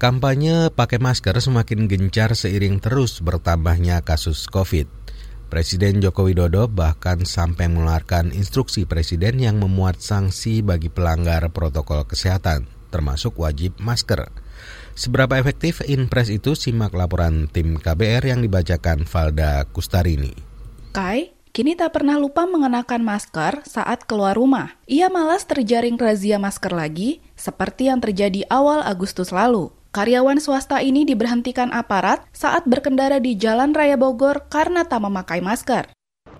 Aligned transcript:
Kampanye 0.00 0.72
pakai 0.72 0.96
masker 0.96 1.36
semakin 1.44 1.84
gencar 1.84 2.32
seiring 2.32 2.80
terus 2.80 3.20
bertambahnya 3.20 4.00
kasus 4.00 4.48
COVID. 4.48 4.88
Presiden 5.52 6.00
Joko 6.00 6.24
Widodo 6.24 6.72
bahkan 6.72 7.28
sampai 7.28 7.68
mengeluarkan 7.68 8.32
instruksi 8.32 8.88
presiden 8.88 9.36
yang 9.44 9.60
memuat 9.60 10.00
sanksi 10.00 10.64
bagi 10.64 10.88
pelanggar 10.88 11.52
protokol 11.52 12.08
kesehatan, 12.08 12.64
termasuk 12.88 13.36
wajib 13.44 13.76
masker. 13.76 14.32
Seberapa 14.96 15.36
efektif 15.36 15.84
impres 15.84 16.32
itu 16.32 16.56
simak 16.56 16.96
laporan 16.96 17.44
tim 17.52 17.76
KBR 17.76 18.24
yang 18.24 18.40
dibacakan 18.40 19.04
Valda 19.04 19.68
Kustarini. 19.68 20.32
Kai, 20.96 21.36
kini 21.52 21.76
tak 21.76 22.00
pernah 22.00 22.16
lupa 22.16 22.48
mengenakan 22.48 23.04
masker 23.04 23.68
saat 23.68 24.08
keluar 24.08 24.32
rumah. 24.32 24.80
Ia 24.88 25.12
malas 25.12 25.44
terjaring 25.44 26.00
razia 26.00 26.40
masker 26.40 26.72
lagi, 26.72 27.20
seperti 27.36 27.92
yang 27.92 28.00
terjadi 28.00 28.48
awal 28.48 28.80
Agustus 28.80 29.28
lalu. 29.28 29.76
Karyawan 29.90 30.38
swasta 30.38 30.78
ini 30.86 31.02
diberhentikan 31.02 31.74
aparat 31.74 32.22
saat 32.30 32.62
berkendara 32.62 33.18
di 33.18 33.34
Jalan 33.34 33.74
Raya 33.74 33.98
Bogor 33.98 34.46
karena 34.46 34.86
tak 34.86 35.02
memakai 35.02 35.42
masker. 35.42 35.90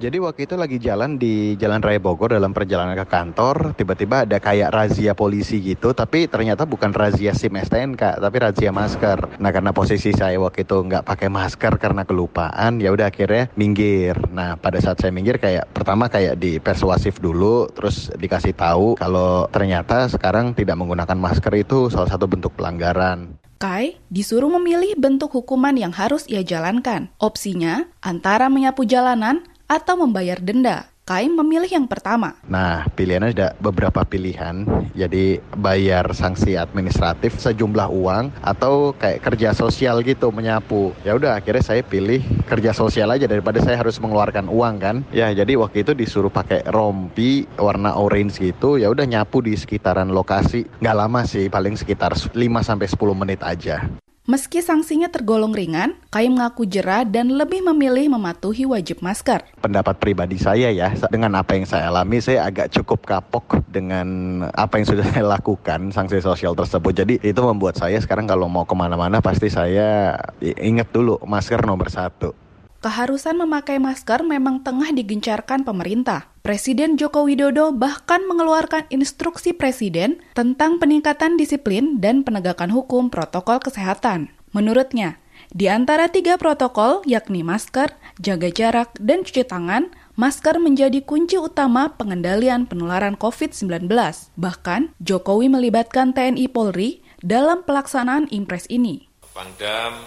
Jadi 0.01 0.17
waktu 0.17 0.49
itu 0.49 0.57
lagi 0.57 0.79
jalan 0.81 1.21
di 1.21 1.59
Jalan 1.61 1.83
Raya 1.83 1.99
Bogor 2.01 2.33
dalam 2.33 2.55
perjalanan 2.55 2.97
ke 2.97 3.11
kantor, 3.11 3.75
tiba-tiba 3.77 4.23
ada 4.23 4.39
kayak 4.39 4.71
razia 4.71 5.13
polisi 5.19 5.61
gitu, 5.61 5.93
tapi 5.93 6.25
ternyata 6.31 6.63
bukan 6.65 6.95
razia 6.95 7.35
SIM 7.35 7.59
STNK, 7.59 8.23
tapi 8.23 8.37
razia 8.39 8.71
masker. 8.71 9.43
Nah 9.43 9.51
karena 9.51 9.75
posisi 9.75 10.15
saya 10.15 10.39
waktu 10.39 10.63
itu 10.63 10.87
nggak 10.87 11.05
pakai 11.05 11.29
masker 11.29 11.75
karena 11.77 12.07
kelupaan, 12.07 12.79
ya 12.79 12.95
udah 12.95 13.11
akhirnya 13.11 13.51
minggir. 13.59 14.15
Nah 14.30 14.55
pada 14.57 14.79
saat 14.79 15.03
saya 15.03 15.11
minggir 15.11 15.43
kayak 15.43 15.69
pertama 15.75 16.07
kayak 16.07 16.39
di 16.39 16.63
persuasif 16.63 17.19
dulu, 17.19 17.67
terus 17.75 18.15
dikasih 18.15 18.55
tahu 18.55 18.95
kalau 18.95 19.51
ternyata 19.51 20.07
sekarang 20.07 20.55
tidak 20.55 20.79
menggunakan 20.79 21.19
masker 21.19 21.53
itu 21.59 21.91
salah 21.91 22.09
satu 22.09 22.30
bentuk 22.30 22.55
pelanggaran. 22.55 23.40
Kai 23.61 24.01
disuruh 24.09 24.49
memilih 24.57 24.97
bentuk 24.97 25.37
hukuman 25.37 25.77
yang 25.77 25.93
harus 25.93 26.25
ia 26.33 26.41
jalankan. 26.41 27.13
Opsinya 27.21 27.87
antara 28.01 28.49
menyapu 28.49 28.89
jalanan 28.89 29.45
atau 29.69 30.01
membayar 30.01 30.41
denda. 30.41 30.90
Kaim 31.11 31.35
memilih 31.35 31.66
yang 31.66 31.91
pertama. 31.91 32.39
Nah, 32.47 32.87
pilihannya 32.95 33.35
ada 33.35 33.49
beberapa 33.59 34.07
pilihan. 34.07 34.63
Jadi 34.95 35.43
bayar 35.59 36.07
sanksi 36.15 36.55
administratif 36.55 37.35
sejumlah 37.35 37.91
uang 37.91 38.30
atau 38.39 38.95
kayak 38.95 39.19
kerja 39.19 39.51
sosial 39.51 40.07
gitu 40.07 40.30
menyapu. 40.30 40.95
Ya 41.02 41.19
udah 41.19 41.35
akhirnya 41.35 41.67
saya 41.67 41.83
pilih 41.83 42.23
kerja 42.47 42.71
sosial 42.71 43.11
aja 43.11 43.27
daripada 43.27 43.59
saya 43.59 43.75
harus 43.83 43.99
mengeluarkan 43.99 44.47
uang 44.47 44.75
kan. 44.79 44.97
Ya, 45.11 45.35
jadi 45.35 45.59
waktu 45.59 45.83
itu 45.83 45.99
disuruh 45.99 46.30
pakai 46.30 46.63
rompi 46.71 47.51
warna 47.59 47.99
orange 47.99 48.39
gitu. 48.39 48.79
Ya 48.79 48.87
udah 48.87 49.02
nyapu 49.02 49.43
di 49.43 49.59
sekitaran 49.59 50.15
lokasi. 50.15 50.63
Nggak 50.79 50.95
lama 50.95 51.27
sih, 51.27 51.51
paling 51.51 51.74
sekitar 51.74 52.15
5 52.15 52.63
sampai 52.63 52.87
10 52.87 53.19
menit 53.19 53.43
aja. 53.43 53.83
Meski 54.29 54.60
sanksinya 54.60 55.09
tergolong 55.09 55.57
ringan, 55.57 55.96
Kai 56.13 56.29
mengaku 56.29 56.68
jerah 56.68 57.09
dan 57.09 57.32
lebih 57.32 57.65
memilih 57.65 58.13
mematuhi 58.13 58.68
wajib 58.68 59.01
masker. 59.01 59.40
Pendapat 59.65 59.96
pribadi 59.96 60.37
saya 60.37 60.68
ya, 60.68 60.93
dengan 61.09 61.40
apa 61.40 61.57
yang 61.57 61.65
saya 61.65 61.88
alami, 61.88 62.21
saya 62.21 62.45
agak 62.45 62.68
cukup 62.68 63.09
kapok 63.09 63.65
dengan 63.73 64.06
apa 64.53 64.77
yang 64.77 64.87
sudah 64.93 65.09
saya 65.15 65.25
lakukan, 65.25 65.88
sanksi 65.88 66.21
sosial 66.21 66.53
tersebut. 66.53 66.93
Jadi 66.93 67.15
itu 67.25 67.41
membuat 67.41 67.81
saya 67.81 67.97
sekarang 67.97 68.28
kalau 68.28 68.44
mau 68.44 68.69
ke 68.69 68.77
mana-mana 68.77 69.25
pasti 69.25 69.49
saya 69.49 70.21
ingat 70.44 70.93
dulu 70.93 71.16
masker 71.25 71.65
nomor 71.65 71.88
satu 71.88 72.50
keharusan 72.81 73.37
memakai 73.37 73.77
masker 73.77 74.25
memang 74.25 74.65
tengah 74.65 74.91
digencarkan 74.91 75.62
pemerintah. 75.62 76.33
Presiden 76.41 76.97
Joko 76.97 77.28
Widodo 77.28 77.77
bahkan 77.77 78.25
mengeluarkan 78.25 78.89
instruksi 78.89 79.53
presiden 79.53 80.25
tentang 80.33 80.81
peningkatan 80.81 81.37
disiplin 81.37 82.01
dan 82.01 82.25
penegakan 82.25 82.73
hukum 82.73 83.12
protokol 83.12 83.61
kesehatan. 83.61 84.33
Menurutnya, 84.56 85.21
di 85.53 85.69
antara 85.69 86.09
tiga 86.09 86.41
protokol 86.41 87.05
yakni 87.05 87.45
masker, 87.45 87.93
jaga 88.19 88.49
jarak, 88.49 88.97
dan 88.99 89.23
cuci 89.23 89.45
tangan, 89.45 89.93
masker 90.17 90.56
menjadi 90.56 91.05
kunci 91.05 91.37
utama 91.37 91.93
pengendalian 91.95 92.65
penularan 92.65 93.21
COVID-19. 93.21 93.87
Bahkan, 94.35 94.97
Jokowi 95.05 95.53
melibatkan 95.53 96.17
TNI 96.17 96.49
Polri 96.49 97.05
dalam 97.21 97.63
pelaksanaan 97.69 98.33
impres 98.33 98.65
ini. 98.73 99.07
Pangdam 99.37 100.01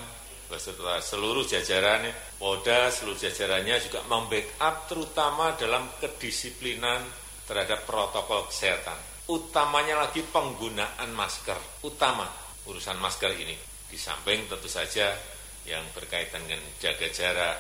beserta 0.54 1.02
seluruh 1.02 1.42
jajaran 1.50 2.06
Polda 2.44 2.92
seluruh 2.92 3.16
jajarannya 3.16 3.80
juga 3.88 4.04
membackup 4.04 4.92
terutama 4.92 5.56
dalam 5.56 5.88
kedisiplinan 5.96 7.00
terhadap 7.48 7.88
protokol 7.88 8.52
kesehatan. 8.52 9.00
Utamanya 9.32 10.04
lagi 10.04 10.28
penggunaan 10.28 11.08
masker, 11.16 11.56
utama 11.88 12.28
urusan 12.68 13.00
masker 13.00 13.32
ini. 13.40 13.56
Di 13.88 13.96
samping 13.96 14.52
tentu 14.52 14.68
saja 14.68 15.16
yang 15.64 15.88
berkaitan 15.96 16.44
dengan 16.44 16.68
jaga 16.84 17.08
jarak, 17.16 17.56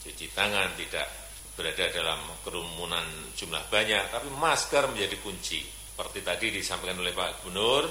cuci 0.00 0.32
tangan, 0.32 0.80
tidak 0.80 1.12
berada 1.52 1.92
dalam 1.92 2.24
kerumunan 2.40 3.04
jumlah 3.36 3.68
banyak, 3.68 4.16
tapi 4.16 4.32
masker 4.32 4.88
menjadi 4.88 5.20
kunci. 5.20 5.60
Seperti 5.60 6.24
tadi 6.24 6.48
disampaikan 6.56 7.04
oleh 7.04 7.12
Pak 7.12 7.44
Gubernur, 7.44 7.84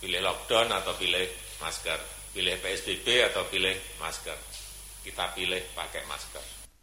pilih 0.00 0.24
lockdown 0.24 0.72
atau 0.72 0.96
pilih 0.96 1.28
masker, 1.60 2.32
pilih 2.32 2.56
PSBB 2.64 3.28
atau 3.28 3.44
pilih 3.44 3.76
masker 4.00 4.51
kita 5.02 5.34
pilih 5.34 5.60
pakai 5.74 6.06
masker. 6.06 6.42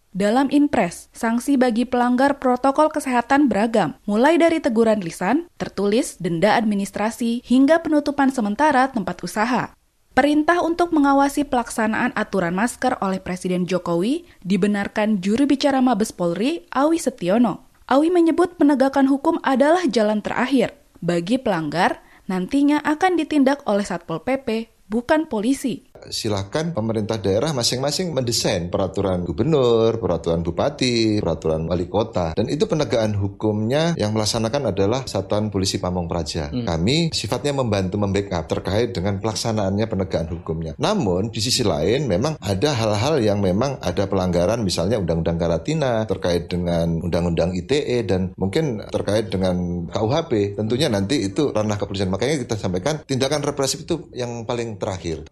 Dalam 0.09 0.49
Inpres, 0.49 1.07
sanksi 1.13 1.53
bagi 1.53 1.85
pelanggar 1.85 2.41
protokol 2.41 2.89
kesehatan 2.89 3.45
beragam, 3.45 3.93
mulai 4.09 4.41
dari 4.41 4.57
teguran 4.57 5.05
lisan, 5.05 5.45
tertulis, 5.61 6.17
denda 6.17 6.57
administrasi, 6.57 7.45
hingga 7.45 7.85
penutupan 7.85 8.33
sementara 8.33 8.89
tempat 8.89 9.21
usaha. 9.21 9.69
Perintah 10.17 10.65
untuk 10.65 10.91
mengawasi 10.91 11.45
pelaksanaan 11.45 12.11
aturan 12.17 12.57
masker 12.57 12.97
oleh 12.99 13.21
Presiden 13.21 13.69
Jokowi 13.69 14.25
dibenarkan 14.41 15.21
juru 15.21 15.45
bicara 15.45 15.79
Mabes 15.79 16.09
Polri, 16.09 16.65
Awi 16.73 16.97
Setiono. 16.97 17.69
Awi 17.85 18.09
menyebut 18.09 18.57
penegakan 18.57 19.05
hukum 19.05 19.37
adalah 19.45 19.85
jalan 19.85 20.25
terakhir. 20.25 20.73
Bagi 20.99 21.37
pelanggar, 21.37 22.01
nantinya 22.25 22.81
akan 22.81 23.15
ditindak 23.15 23.61
oleh 23.69 23.85
Satpol 23.85 24.25
PP, 24.25 24.73
bukan 24.89 25.29
polisi 25.29 25.89
silahkan 26.07 26.71
pemerintah 26.71 27.19
daerah 27.19 27.51
masing-masing 27.51 28.15
mendesain 28.15 28.71
peraturan 28.71 29.27
gubernur, 29.27 29.99
peraturan 29.99 30.39
bupati, 30.39 31.19
peraturan 31.19 31.67
wali 31.67 31.91
kota. 31.91 32.31
Dan 32.39 32.47
itu 32.47 32.63
penegakan 32.63 33.19
hukumnya 33.19 33.99
yang 33.99 34.15
melaksanakan 34.15 34.71
adalah 34.71 35.03
Satuan 35.03 35.51
Polisi 35.51 35.83
Pamong 35.83 36.07
Praja. 36.07 36.47
Hmm. 36.47 36.63
Kami 36.63 37.11
sifatnya 37.11 37.51
membantu 37.51 37.99
membackup 37.99 38.47
terkait 38.47 38.95
dengan 38.95 39.19
pelaksanaannya 39.19 39.85
penegakan 39.91 40.27
hukumnya. 40.39 40.71
Namun 40.79 41.35
di 41.35 41.43
sisi 41.43 41.67
lain 41.67 42.07
memang 42.07 42.39
ada 42.39 42.71
hal-hal 42.71 43.19
yang 43.19 43.43
memang 43.43 43.83
ada 43.83 44.07
pelanggaran 44.07 44.63
misalnya 44.63 44.95
undang-undang 44.95 45.35
karantina 45.35 46.07
terkait 46.07 46.47
dengan 46.47 47.03
undang-undang 47.03 47.51
ITE 47.51 48.07
dan 48.07 48.31
mungkin 48.39 48.87
terkait 48.87 49.27
dengan 49.27 49.85
KUHP. 49.91 50.55
Tentunya 50.55 50.87
nanti 50.87 51.27
itu 51.27 51.51
ranah 51.51 51.75
kepolisian. 51.75 52.13
Makanya 52.13 52.39
kita 52.39 52.55
sampaikan 52.55 53.03
tindakan 53.03 53.43
represif 53.43 53.83
itu 53.83 54.07
yang 54.15 54.47
paling 54.47 54.78
terakhir. 54.79 55.27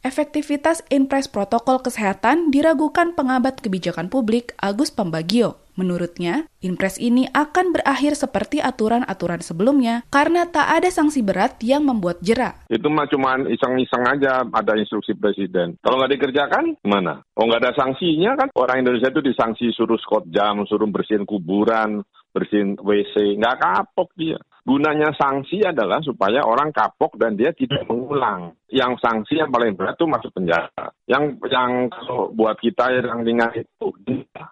Efektivitas 0.00 0.80
Inpres 0.88 1.28
Protokol 1.28 1.84
Kesehatan 1.84 2.48
diragukan 2.48 3.12
pengabat 3.12 3.60
kebijakan 3.60 4.08
publik 4.08 4.56
Agus 4.56 4.88
Pambagio. 4.88 5.60
Menurutnya, 5.76 6.48
Inpres 6.60 7.00
ini 7.00 7.24
akan 7.32 7.72
berakhir 7.72 8.12
seperti 8.12 8.60
aturan-aturan 8.60 9.40
sebelumnya 9.40 10.04
karena 10.12 10.44
tak 10.48 10.68
ada 10.76 10.88
sanksi 10.92 11.24
berat 11.24 11.56
yang 11.64 11.88
membuat 11.88 12.20
jera. 12.20 12.56
Itu 12.68 12.88
mah 12.92 13.08
cuma 13.08 13.40
iseng-iseng 13.44 14.04
aja 14.04 14.44
ada 14.44 14.72
instruksi 14.76 15.16
presiden. 15.16 15.80
Kalau 15.80 16.00
nggak 16.00 16.12
dikerjakan, 16.16 16.80
mana? 16.84 17.24
Oh 17.36 17.48
nggak 17.48 17.64
ada 17.64 17.72
sanksinya 17.76 18.36
kan? 18.36 18.48
Orang 18.56 18.84
Indonesia 18.84 19.08
itu 19.08 19.24
disanksi 19.24 19.72
suruh 19.72 19.96
skot 20.00 20.28
jam, 20.28 20.64
suruh 20.68 20.88
bersihin 20.88 21.24
kuburan, 21.24 22.04
bersihin 22.30 22.78
WC, 22.78 23.36
nggak 23.36 23.58
kapok 23.58 24.10
dia. 24.14 24.38
Gunanya 24.60 25.10
sanksi 25.16 25.64
adalah 25.64 26.04
supaya 26.04 26.44
orang 26.44 26.70
kapok 26.70 27.16
dan 27.16 27.34
dia 27.34 27.50
tidak 27.56 27.88
mengulang. 27.88 28.54
Yang 28.70 29.02
sanksi 29.02 29.40
yang 29.40 29.50
paling 29.50 29.74
berat 29.74 29.96
itu 29.98 30.06
masuk 30.06 30.30
penjara. 30.36 30.92
Yang 31.08 31.42
yang 31.48 31.88
buat 32.36 32.60
kita 32.60 32.92
yang 32.92 33.24
ringan 33.24 33.50
itu 33.56 33.88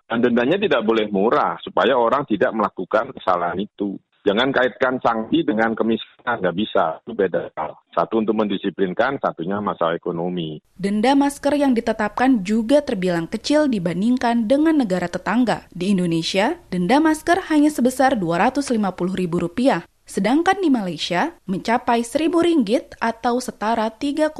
dan 0.09 0.19
dendanya 0.25 0.57
tidak 0.57 0.83
boleh 0.83 1.07
murah 1.13 1.61
supaya 1.61 1.95
orang 1.95 2.25
tidak 2.25 2.51
melakukan 2.57 3.13
kesalahan 3.15 3.61
itu. 3.61 4.01
Jangan 4.27 4.51
kaitkan 4.51 4.99
sanksi 4.99 5.47
dengan 5.47 5.73
kemiskinan, 5.79 6.43
nggak 6.43 6.57
bisa. 6.57 6.99
Itu 7.05 7.13
beda 7.15 7.55
Satu 7.99 8.23
untuk 8.23 8.39
mendisiplinkan, 8.39 9.19
satunya 9.19 9.59
masalah 9.59 9.99
ekonomi. 9.99 10.63
Denda 10.79 11.19
masker 11.19 11.59
yang 11.59 11.75
ditetapkan 11.75 12.47
juga 12.47 12.79
terbilang 12.79 13.27
kecil 13.27 13.67
dibandingkan 13.67 14.47
dengan 14.47 14.79
negara 14.79 15.11
tetangga. 15.11 15.67
Di 15.75 15.91
Indonesia, 15.91 16.63
denda 16.71 17.03
masker 17.03 17.51
hanya 17.51 17.75
sebesar 17.75 18.15
Rp250.000. 18.15 19.83
Sedangkan 20.09 20.63
di 20.63 20.71
Malaysia 20.71 21.37
mencapai 21.51 22.07
1000 22.07 22.33
ringgit 22.39 22.95
atau 22.97 23.43
setara 23.43 23.91
3,4 23.91 24.33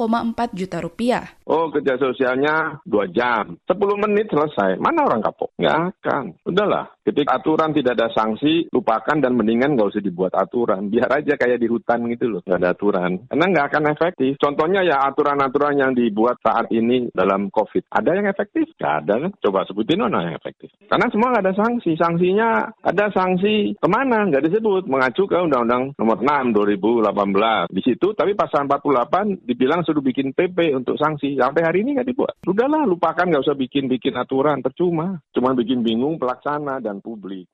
juta 0.55 0.79
rupiah. 0.79 1.35
Oh 1.49 1.73
kerja 1.73 1.97
sosialnya 1.97 2.77
dua 2.85 3.09
jam, 3.09 3.57
10 3.65 4.05
menit 4.05 4.29
selesai. 4.29 4.77
Mana 4.77 5.01
orang 5.09 5.25
kapok? 5.25 5.49
Nggak 5.57 5.97
akan. 5.97 6.23
Udahlah, 6.45 6.93
ketika 7.01 7.41
aturan 7.41 7.73
tidak 7.73 7.97
ada 7.97 8.13
sanksi, 8.13 8.69
lupakan 8.69 9.17
dan 9.17 9.33
mendingan 9.33 9.73
nggak 9.73 9.89
usah 9.89 10.05
dibuat 10.05 10.37
aturan. 10.37 10.93
Biar 10.93 11.09
aja 11.09 11.33
kayak 11.33 11.57
di 11.57 11.65
hutan 11.65 12.05
gitu 12.13 12.29
loh, 12.29 12.45
nggak 12.45 12.61
ada 12.61 12.69
aturan. 12.77 13.25
Karena 13.25 13.45
nggak 13.49 13.65
akan 13.65 13.83
efektif. 13.89 14.37
Contohnya 14.37 14.85
ya 14.85 15.01
aturan-aturan 15.09 15.73
yang 15.73 15.91
dibuat 15.97 16.37
saat 16.45 16.69
ini 16.69 17.09
dalam 17.17 17.49
COVID. 17.49 17.89
Ada 17.89 18.11
yang 18.13 18.29
efektif? 18.29 18.69
Nggak 18.77 18.93
ada 19.01 19.13
kan? 19.25 19.31
Coba 19.41 19.65
sebutin 19.65 20.05
mana 20.05 20.29
yang 20.29 20.37
efektif. 20.37 20.69
Karena 20.85 21.09
semua 21.09 21.33
nggak 21.33 21.45
ada 21.49 21.55
sanksi. 21.57 21.97
Sanksinya 21.97 22.49
ada 22.85 23.09
sanksi 23.09 23.73
ke 23.73 23.87
mana? 23.89 24.29
Nggak 24.29 24.53
disebut. 24.53 24.85
Mengacu 24.85 25.25
ke 25.25 25.33
Undang-Undang 25.33 25.97
nomor 25.97 26.21
6 26.21 26.53
2018. 26.53 27.73
Di 27.73 27.81
situ 27.81 28.13
tapi 28.13 28.37
pasal 28.37 28.69
48 28.69 29.49
dibilang 29.49 29.81
suruh 29.81 30.05
bikin 30.05 30.37
PP 30.37 30.77
untuk 30.77 30.93
sanksi. 30.93 31.38
Sampai 31.39 31.63
hari 31.63 31.87
ini 31.87 31.95
nggak 31.95 32.09
dibuat. 32.11 32.35
Udahlah, 32.43 32.83
lupakan 32.83 33.23
nggak 33.23 33.47
usah 33.47 33.55
bikin-bikin 33.55 34.11
aturan. 34.19 34.59
Percuma. 34.59 35.23
Cuma 35.31 35.55
bikin 35.55 35.79
bingung 35.79 36.19
pelaksana 36.19 36.83
dan 36.83 36.99
publik. 36.99 37.47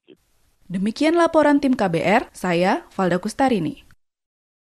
Demikian 0.66 1.14
laporan 1.14 1.62
tim 1.62 1.78
KBR, 1.78 2.34
saya 2.34 2.90
Valda 2.98 3.22
Kustarini. 3.22 3.85